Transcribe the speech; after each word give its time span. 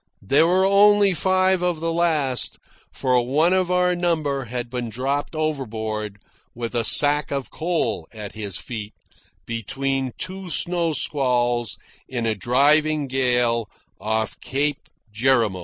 There 0.23 0.47
were 0.47 0.65
only 0.65 1.13
five 1.13 1.61
of 1.61 1.79
the 1.79 1.93
last, 1.93 2.57
for 2.91 3.21
one 3.23 3.53
of 3.53 3.69
our 3.69 3.95
number 3.95 4.45
had 4.45 4.67
been 4.67 4.89
dropped 4.89 5.35
overboard, 5.35 6.17
with 6.55 6.73
a 6.73 6.83
sack 6.83 7.29
of 7.29 7.51
coal 7.51 8.07
at 8.11 8.31
his 8.31 8.57
feet, 8.57 8.95
between 9.45 10.13
two 10.17 10.49
snow 10.49 10.93
squalls 10.93 11.77
in 12.09 12.25
a 12.25 12.33
driving 12.33 13.05
gale 13.05 13.69
off 13.99 14.39
Cape 14.39 14.89
Jerimo. 15.13 15.59